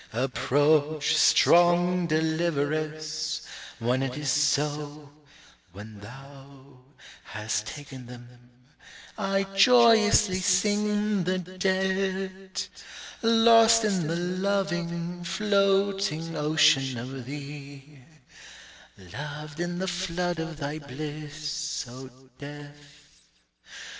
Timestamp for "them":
8.07-8.49